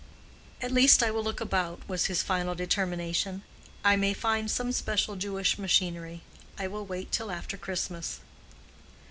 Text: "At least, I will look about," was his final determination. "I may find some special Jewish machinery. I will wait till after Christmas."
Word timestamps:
"At 0.63 0.71
least, 0.71 1.03
I 1.03 1.11
will 1.11 1.23
look 1.23 1.39
about," 1.41 1.87
was 1.87 2.05
his 2.07 2.23
final 2.23 2.55
determination. 2.55 3.43
"I 3.85 3.95
may 3.95 4.15
find 4.15 4.49
some 4.49 4.71
special 4.71 5.15
Jewish 5.15 5.59
machinery. 5.59 6.23
I 6.57 6.65
will 6.69 6.87
wait 6.87 7.11
till 7.11 7.29
after 7.29 7.55
Christmas." 7.55 8.19